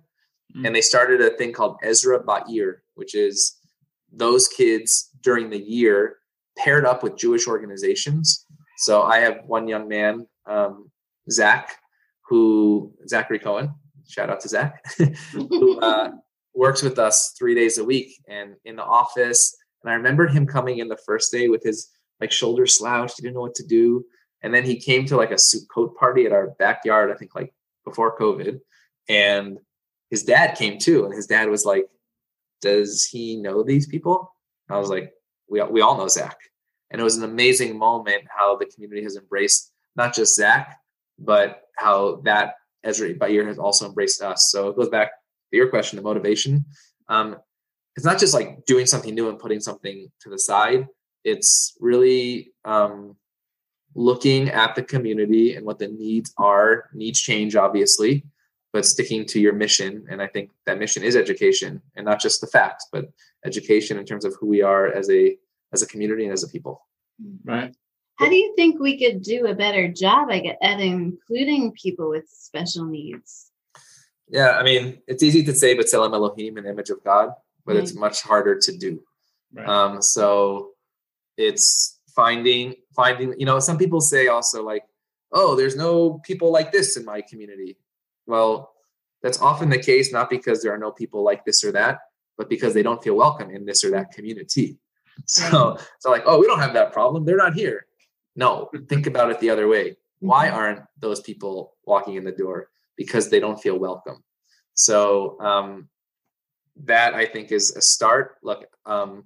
[0.56, 0.66] Mm.
[0.66, 3.56] and they started a thing called ezra ba'ir which is
[4.12, 6.18] those kids during the year
[6.56, 8.44] paired up with jewish organizations.
[8.78, 10.90] So i have one young man um,
[11.30, 11.78] zach
[12.28, 13.74] who Zachary Cohen,
[14.06, 14.84] shout out to Zach,
[15.32, 16.10] who uh,
[16.54, 19.56] works with us three days a week and in the office.
[19.82, 21.90] And I remembered him coming in the first day with his
[22.20, 23.16] like shoulder slouched.
[23.16, 24.04] He didn't know what to do.
[24.42, 27.34] And then he came to like a suit coat party at our backyard, I think
[27.34, 27.52] like
[27.84, 28.60] before COVID.
[29.08, 29.58] And
[30.10, 31.04] his dad came too.
[31.04, 31.86] And his dad was like,
[32.60, 34.32] Does he know these people?
[34.68, 35.12] And I was like,
[35.48, 36.36] we, we all know Zach.
[36.90, 40.78] And it was an amazing moment how the community has embraced not just Zach,
[41.18, 42.54] but how that
[42.86, 44.48] Ezra Bayir has also embraced us.
[44.50, 45.10] So it goes back
[45.50, 46.64] to your question, the motivation.
[47.08, 47.36] Um,
[47.96, 50.86] it's not just like doing something new and putting something to the side.
[51.24, 53.16] It's really um,
[53.94, 56.88] looking at the community and what the needs are.
[56.92, 58.24] Needs change, obviously,
[58.72, 60.06] but sticking to your mission.
[60.10, 63.06] And I think that mission is education, and not just the facts, but
[63.44, 65.36] education in terms of who we are as a
[65.72, 66.86] as a community and as a people.
[67.44, 67.74] Right.
[68.18, 72.86] How do you think we could do a better job at including people with special
[72.86, 73.50] needs?
[74.28, 77.30] Yeah, I mean, it's easy to say B'Tselem Elohim, an image of God,
[77.64, 77.82] but mm-hmm.
[77.82, 79.02] it's much harder to do.
[79.52, 79.68] Right.
[79.68, 80.70] Um, so
[81.36, 83.34] it's finding finding.
[83.38, 84.82] You know, some people say also like,
[85.32, 87.76] "Oh, there's no people like this in my community."
[88.26, 88.72] Well,
[89.22, 92.00] that's often the case, not because there are no people like this or that,
[92.36, 94.78] but because they don't feel welcome in this or that community.
[95.24, 97.24] So, so like, oh, we don't have that problem.
[97.24, 97.86] They're not here.
[98.36, 99.96] No, think about it the other way.
[100.20, 100.56] Why mm-hmm.
[100.56, 102.70] aren't those people walking in the door?
[102.96, 104.22] Because they don't feel welcome.
[104.74, 105.88] So um,
[106.84, 108.36] that I think is a start.
[108.42, 109.24] Look, um,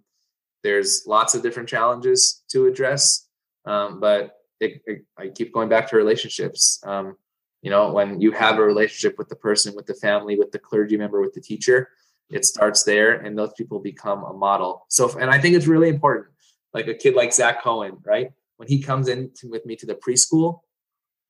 [0.62, 3.26] there's lots of different challenges to address,
[3.64, 6.80] um, but it, it, I keep going back to relationships.
[6.84, 7.16] Um,
[7.62, 10.58] you know, when you have a relationship with the person, with the family, with the
[10.58, 11.88] clergy member, with the teacher,
[12.30, 14.86] it starts there, and those people become a model.
[14.88, 16.28] So, and I think it's really important.
[16.72, 18.30] Like a kid like Zach Cohen, right?
[18.60, 20.60] When he comes in to, with me to the preschool,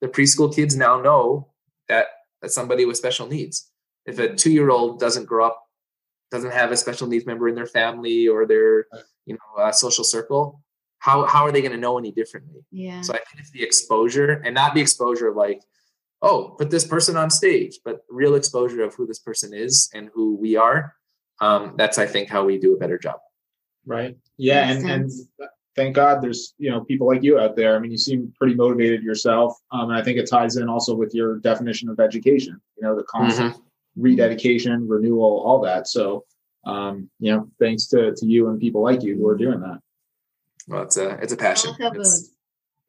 [0.01, 1.53] the preschool kids now know
[1.89, 2.07] that
[2.43, 3.71] that's somebody with special needs.
[4.05, 5.63] If a two-year-old doesn't grow up,
[6.33, 8.87] doesn't have a special needs member in their family or their,
[9.27, 10.61] you know, uh, social circle,
[10.99, 12.65] how how are they going to know any differently?
[12.73, 13.01] Yeah.
[13.03, 15.63] So I think it's the exposure, and not the exposure of like,
[16.23, 20.11] oh, put this person on stage, but real exposure of who this person is and
[20.13, 20.97] who we are.
[21.41, 23.21] Um, that's, I think, how we do a better job.
[23.87, 24.17] Right.
[24.37, 24.69] Yeah.
[24.71, 25.11] and, and
[25.81, 27.75] thank God there's, you know, people like you out there.
[27.75, 29.59] I mean, you seem pretty motivated yourself.
[29.73, 32.95] Um, and I think it ties in also with your definition of education, you know,
[32.95, 34.03] the constant mm-hmm.
[34.03, 35.89] rededication, renewal, all that.
[35.89, 36.25] So,
[36.67, 39.79] um, you know, thanks to, to you and people like you who are doing that.
[40.69, 41.75] Well, it's a, it's a passion.
[41.79, 42.35] It's,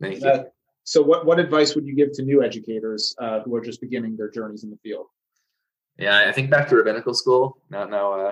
[0.01, 0.45] thank you.
[0.83, 4.17] So, what what advice would you give to new educators uh, who are just beginning
[4.17, 5.05] their journeys in the field?
[5.97, 7.59] Yeah, I think back to rabbinical school.
[7.69, 8.31] Now, now, uh,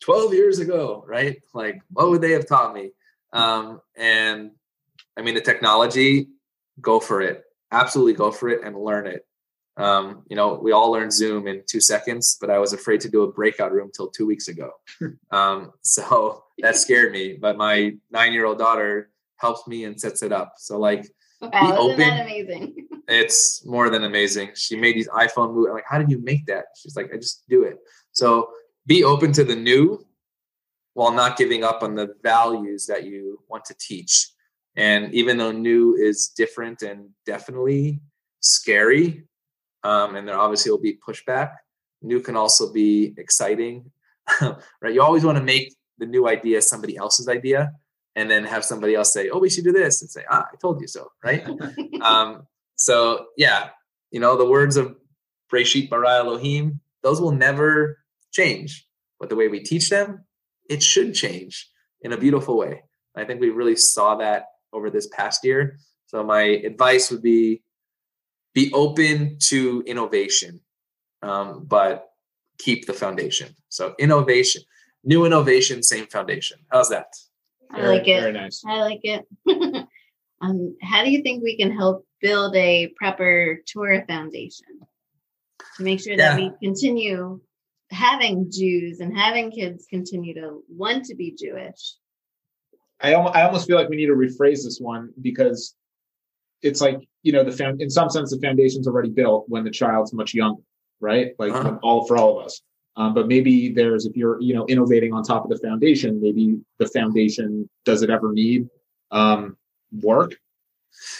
[0.00, 1.36] twelve years ago, right?
[1.52, 2.92] Like, what would they have taught me?
[3.34, 4.52] Um, and
[5.16, 6.28] I mean, the technology,
[6.80, 7.44] go for it.
[7.70, 9.26] Absolutely, go for it and learn it.
[9.76, 13.08] Um, you know, we all learned Zoom in two seconds, but I was afraid to
[13.08, 14.70] do a breakout room till two weeks ago.
[15.30, 17.36] Um, so that scared me.
[17.40, 20.54] But my nine-year-old daughter helps me and sets it up.
[20.58, 21.06] So like
[21.52, 22.00] Wow, open.
[22.00, 22.88] Isn't that amazing?
[23.08, 24.50] it's more than amazing.
[24.54, 25.68] She made these iPhone moves.
[25.68, 26.66] I'm like, how did you make that?
[26.76, 27.78] She's like, I just do it.
[28.12, 28.48] So
[28.86, 30.03] be open to the new
[30.94, 34.30] while not giving up on the values that you want to teach.
[34.76, 38.00] And even though new is different and definitely
[38.40, 39.24] scary,
[39.82, 41.50] um, and there obviously will be pushback,
[42.02, 43.90] new can also be exciting,
[44.40, 44.94] right?
[44.94, 47.72] You always want to make the new idea somebody else's idea
[48.16, 50.56] and then have somebody else say, "Oh, we should do this," and say, "Ah, I
[50.56, 51.46] told you so," right?
[52.02, 53.70] um, so yeah,
[54.10, 54.96] you know, the words of
[55.52, 57.98] Breshit bara Elohim, those will never
[58.32, 58.86] change,
[59.18, 60.24] but the way we teach them,
[60.68, 61.68] it should change
[62.00, 62.82] in a beautiful way.
[63.16, 65.78] I think we really saw that over this past year.
[66.06, 67.62] So my advice would be
[68.54, 70.60] be open to innovation,
[71.22, 72.06] um, but
[72.58, 73.54] keep the foundation.
[73.68, 74.62] So innovation,
[75.02, 76.58] new innovation, same foundation.
[76.70, 77.06] How's that?
[77.70, 78.20] I very, like it.
[78.20, 78.62] Very nice.
[78.66, 79.26] I like it.
[80.40, 84.66] um, how do you think we can help build a proper Torah foundation
[85.76, 86.36] to make sure yeah.
[86.36, 87.40] that we continue
[87.94, 91.94] having Jews and having kids continue to want to be Jewish?
[93.00, 95.74] I, I almost feel like we need to rephrase this one because
[96.62, 99.70] it's like you know the found in some sense the foundation's already built when the
[99.70, 100.62] child's much younger,
[101.00, 101.32] right?
[101.38, 101.78] Like uh-huh.
[101.82, 102.60] all for all of us.
[102.96, 106.58] Um, but maybe there's if you're you know innovating on top of the foundation, maybe
[106.78, 108.68] the foundation does it ever need
[109.10, 109.56] um,
[110.00, 110.36] work?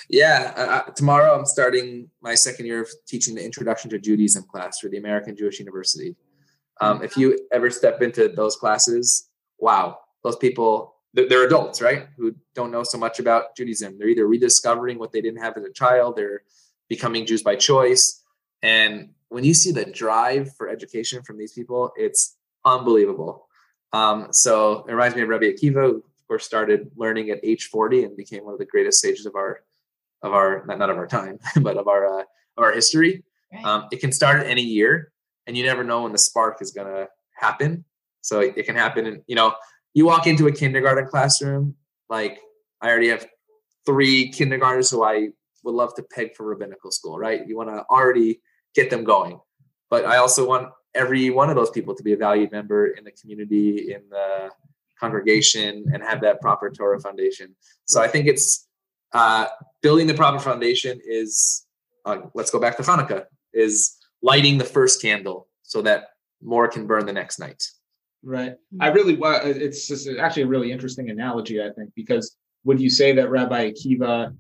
[0.09, 4.79] Yeah, uh, tomorrow I'm starting my second year of teaching the Introduction to Judaism class
[4.79, 6.15] for the American Jewish University.
[6.81, 12.09] Um, if you ever step into those classes, wow, those people, they're, they're, adults, right?
[12.17, 13.99] Who don't know so much about Judaism.
[13.99, 16.43] They're either rediscovering what they didn't have as a child, they're
[16.89, 18.23] becoming Jews by choice.
[18.63, 23.49] And when you see the drive for education from these people, it's unbelievable.
[23.93, 27.67] Um, so it reminds me of Rabbi Akiva, who of course started learning at age
[27.67, 29.61] 40 and became one of the greatest sages of our
[30.23, 32.23] of our not, not of our time, but of our uh,
[32.57, 33.23] of our history.
[33.53, 33.65] Right.
[33.65, 35.13] Um, it can start at any year,
[35.47, 37.85] and you never know when the spark is going to happen.
[38.21, 39.55] So it, it can happen, and you know,
[39.93, 41.77] you walk into a kindergarten classroom.
[42.09, 42.39] Like
[42.81, 43.27] I already have
[43.87, 45.29] three kindergartners who I
[45.63, 47.19] would love to peg for rabbinical school.
[47.19, 47.47] Right?
[47.47, 48.41] You want to already
[48.75, 49.41] get them going,
[49.91, 53.05] but I also want every one of those people to be a valued member in
[53.05, 54.51] the community, in the
[54.99, 57.55] congregation, and have that proper Torah foundation.
[57.85, 58.67] So I think it's
[59.13, 59.47] uh,
[59.83, 61.67] building the proper foundation is
[62.05, 66.01] uh, let's go back to Hanukkah is lighting the first candle so that
[66.43, 67.63] more can burn the next night.
[68.23, 68.55] Right.
[68.81, 72.89] I really wa- it's just actually a really interesting analogy, I think, because would you
[72.89, 74.35] say that Rabbi Akiva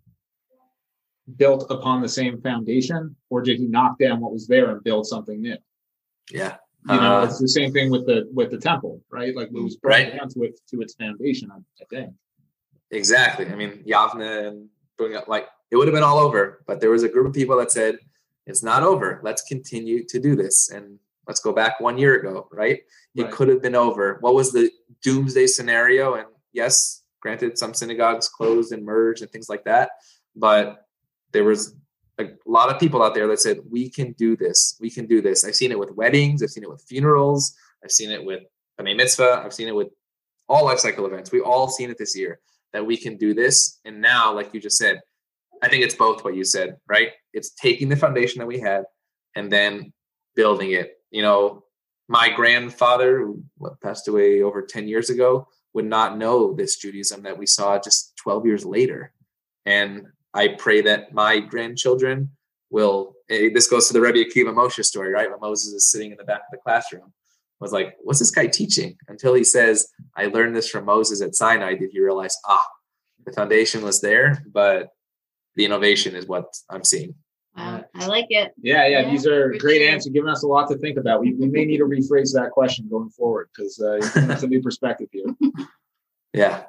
[1.37, 5.07] built upon the same foundation, or did he knock down what was there and build
[5.07, 5.57] something new?
[6.31, 6.57] Yeah.
[6.89, 9.35] You know, Uh, it's the same thing with the with the temple, right?
[9.37, 10.17] Like it was brought Right.
[10.17, 12.15] down to it to its foundation, I, I think.
[12.91, 13.47] Exactly.
[13.47, 14.69] I mean, Yavna and
[14.99, 17.33] bring up like it would have been all over, but there was a group of
[17.35, 17.99] people that said
[18.47, 19.21] it's not over.
[19.23, 22.49] Let's continue to do this, and let's go back one year ago.
[22.51, 22.83] Right?
[23.15, 23.33] It Right.
[23.33, 24.19] could have been over.
[24.21, 24.71] What was the
[25.03, 26.15] doomsday scenario?
[26.15, 29.91] And yes, granted, some synagogues closed and merged and things like that,
[30.37, 30.87] but
[31.33, 31.75] there was
[32.19, 34.77] a lot of people out there that said we can do this.
[34.81, 35.45] We can do this.
[35.45, 36.43] I've seen it with weddings.
[36.43, 37.57] I've seen it with funerals.
[37.83, 38.43] I've seen it with
[38.79, 39.43] B'nai Mitzvah.
[39.45, 39.89] I've seen it with
[40.49, 41.33] all life cycle events.
[41.33, 42.39] We've all seen it this year
[42.73, 43.81] that we can do this.
[43.85, 45.01] And now, like you just said,
[45.63, 47.11] I think it's both what you said, right?
[47.35, 48.85] It's taking the foundation that we had
[49.37, 49.93] and then
[50.35, 50.99] building it.
[51.11, 51.65] You know,
[52.09, 53.45] my grandfather, who
[53.83, 58.17] passed away over 10 years ago, would not know this Judaism that we saw just
[58.17, 59.13] 12 years later.
[59.67, 62.31] And I pray that my grandchildren
[62.71, 63.15] will.
[63.31, 65.31] eh, This goes to the Rebbe Akiva Moshe story, right?
[65.31, 67.13] When Moses is sitting in the back of the classroom,
[67.61, 71.35] was like, "What's this guy teaching?" Until he says, "I learned this from Moses at
[71.35, 72.67] Sinai." Did he realize, ah,
[73.25, 74.91] the foundation was there, but
[75.57, 77.15] the innovation is what I'm seeing.
[77.95, 78.53] Wow, I like it.
[78.61, 79.89] Yeah, yeah, Yeah, these are great sure.
[79.91, 81.21] answers, giving us a lot to think about.
[81.21, 84.43] We, we may need to rephrase that question going forward because uh, you're giving us
[84.43, 85.27] a new perspective here.
[86.33, 86.65] Yeah,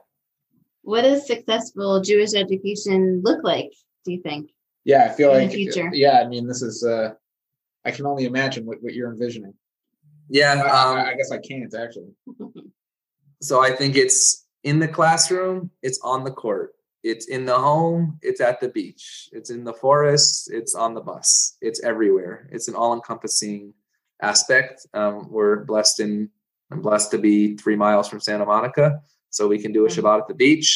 [0.84, 3.71] What does successful Jewish education look like?
[4.05, 4.51] Do you think?
[4.84, 5.89] Yeah, I feel In the like future.
[5.93, 6.84] Yeah, I mean, this is.
[6.84, 7.13] uh
[7.84, 9.53] I can only imagine what, what you're envisioning.
[10.30, 10.53] yeah.
[10.53, 12.13] Um, I, I guess I can't actually.
[13.41, 16.71] So I think it's in the classroom, it's on the court,
[17.12, 21.01] it's in the home, it's at the beach, it's in the forest, it's on the
[21.01, 22.49] bus, it's everywhere.
[22.51, 23.74] It's an all-encompassing
[24.22, 24.88] aspect.
[24.93, 26.30] Um, we're blessed in
[26.72, 28.99] I'm blessed to be three miles from Santa Monica,
[29.30, 29.95] so we can do a Mhm.
[30.01, 30.70] Shabbat at the beach,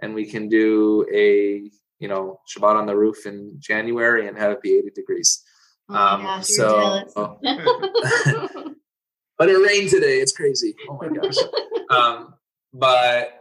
[0.00, 4.52] and we can do a you know Shabbat on the roof in January and have
[4.52, 5.42] it be 80 degrees.
[5.88, 7.04] Oh Um, gosh, so-
[7.42, 8.52] you're jealous.
[9.38, 10.20] But it rained today.
[10.20, 10.74] It's crazy.
[10.90, 11.38] Oh my gosh.
[11.90, 12.34] um,
[12.74, 13.39] but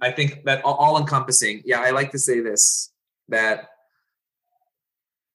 [0.00, 1.62] I think that all encompassing.
[1.64, 2.92] Yeah, I like to say this
[3.28, 3.70] that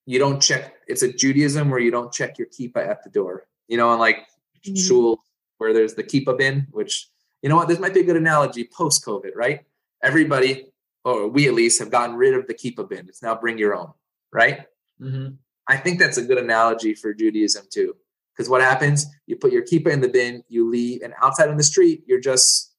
[0.06, 0.74] you don't check.
[0.86, 3.46] It's a Judaism where you don't check your kippah at the door.
[3.68, 4.26] You know, and like
[4.66, 4.76] Mhm.
[4.78, 5.22] shul
[5.58, 7.08] where there's the kippah bin, which
[7.42, 9.64] you know what, this might be a good analogy post COVID, right?
[10.02, 10.72] Everybody,
[11.04, 13.08] or we at least, have gotten rid of the kippah bin.
[13.08, 13.92] It's now bring your own,
[14.32, 14.66] right?
[15.00, 15.34] Mm-hmm.
[15.66, 17.96] I think that's a good analogy for Judaism too.
[18.34, 21.56] Because what happens, you put your kippah in the bin, you leave, and outside on
[21.56, 22.69] the street, you're just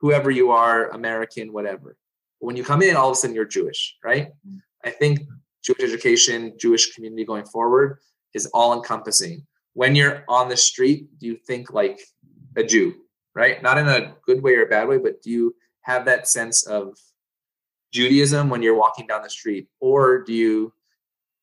[0.00, 1.96] whoever you are, American, whatever.
[2.40, 4.28] When you come in, all of a sudden you're Jewish, right?
[4.84, 5.20] I think
[5.64, 7.98] Jewish education, Jewish community going forward
[8.34, 9.46] is all encompassing.
[9.74, 12.00] When you're on the street, do you think like
[12.56, 12.94] a Jew,
[13.34, 13.62] right?
[13.62, 16.66] Not in a good way or a bad way, but do you have that sense
[16.66, 16.96] of
[17.92, 19.68] Judaism when you're walking down the street?
[19.80, 20.72] Or do you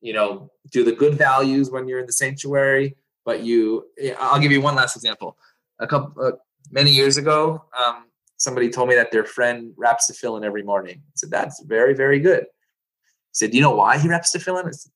[0.06, 2.96] you know do the good values when you're in the sanctuary
[3.26, 3.86] but you
[4.20, 5.36] i'll give you one last example
[5.80, 6.32] a couple uh,
[6.72, 8.06] many years ago um,
[8.38, 10.98] somebody told me that their friend wraps tefillin every morning.
[10.98, 12.44] I said that's very very good.
[12.44, 14.90] I said do you know why he wraps tefillin it's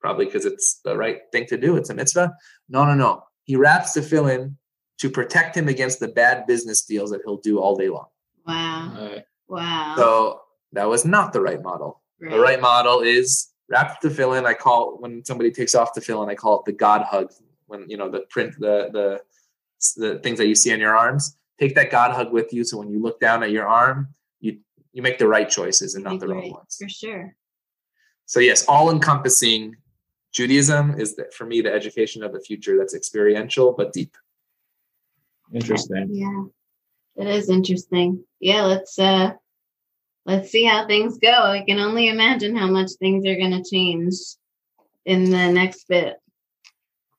[0.00, 1.76] probably because it's the right thing to do.
[1.76, 2.32] It's a mitzvah.
[2.68, 3.22] No no no.
[3.44, 4.54] He wraps tefillin
[4.98, 8.06] to protect him against the bad business deals that he'll do all day long.
[8.46, 8.92] Wow.
[8.98, 9.94] Uh, Wow.
[9.96, 10.40] so
[10.72, 12.00] that was not the right model.
[12.20, 14.44] The right model is wrap tefillin.
[14.46, 17.32] I call when somebody takes off tefillin, I call it the God hug.
[17.66, 19.20] When you know the print, the the
[19.96, 22.64] the things that you see on your arms, take that God hug with you.
[22.64, 24.08] So when you look down at your arm,
[24.40, 24.58] you
[24.92, 26.76] you make the right choices and not the wrong Right, ones.
[26.80, 27.36] For sure.
[28.26, 29.76] So yes, all encompassing
[30.32, 34.16] Judaism is that for me the education of the future that's experiential but deep.
[35.52, 36.08] interesting.
[36.12, 36.44] Yeah.
[37.16, 38.24] It is interesting.
[38.38, 39.32] Yeah, let's uh
[40.26, 41.32] let's see how things go.
[41.32, 44.14] I can only imagine how much things are gonna change
[45.04, 46.16] in the next bit.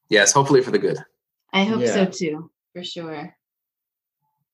[0.09, 0.97] Yes, hopefully for the good.
[1.53, 3.35] I hope so too, for sure.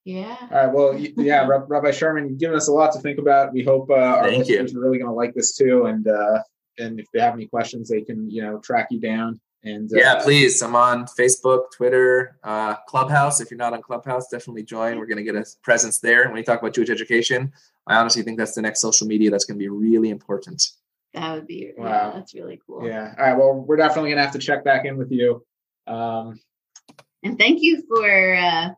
[0.08, 0.38] Yeah.
[0.40, 0.74] All right.
[0.74, 3.52] Well, yeah, Rabbi Sherman, you've given us a lot to think about.
[3.52, 4.62] We hope uh, our Thank you.
[4.62, 5.88] listeners are really going to like this too.
[5.88, 6.40] And uh,
[6.78, 9.42] and if they have any questions, they can you know track you down.
[9.66, 10.62] And uh, Yeah, please.
[10.62, 13.42] I'm on Facebook, Twitter, uh, Clubhouse.
[13.42, 14.98] If you're not on Clubhouse, definitely join.
[14.98, 16.22] We're going to get a presence there.
[16.24, 17.52] And when you talk about Jewish education,
[17.86, 20.64] I honestly think that's the next social media that's going to be really important.
[21.16, 21.86] That would be Wow.
[21.86, 22.88] yeah, that's really cool.
[22.88, 23.14] Yeah.
[23.20, 23.38] All right.
[23.38, 25.44] Well, we're definitely going to have to check back in with you.
[25.86, 26.40] Um,
[27.24, 28.70] And thank you for uh,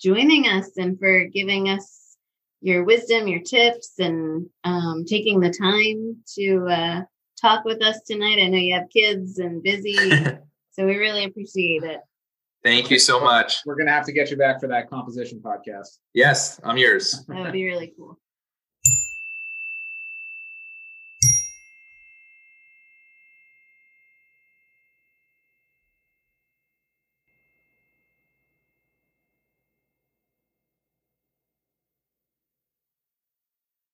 [0.00, 2.16] joining us and for giving us
[2.60, 7.02] your wisdom, your tips, and um, taking the time to uh,
[7.40, 8.38] talk with us tonight.
[8.40, 9.96] I know you have kids and busy,
[10.72, 12.00] so we really appreciate it.
[12.64, 13.58] Thank you so much.
[13.64, 15.98] we're going to have to get you back for that composition podcast.
[16.12, 17.24] Yes, I'm yours.
[17.28, 18.18] That would be really cool.